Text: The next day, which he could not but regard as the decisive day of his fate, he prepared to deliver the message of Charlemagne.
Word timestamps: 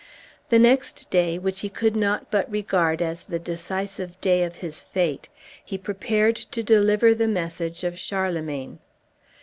The 0.49 0.57
next 0.57 1.11
day, 1.11 1.37
which 1.37 1.59
he 1.59 1.69
could 1.69 1.95
not 1.95 2.31
but 2.31 2.49
regard 2.51 3.03
as 3.03 3.23
the 3.23 3.37
decisive 3.37 4.19
day 4.19 4.41
of 4.41 4.55
his 4.55 4.81
fate, 4.81 5.29
he 5.63 5.77
prepared 5.77 6.37
to 6.37 6.63
deliver 6.63 7.13
the 7.13 7.27
message 7.27 7.83
of 7.83 7.99
Charlemagne. 7.99 8.79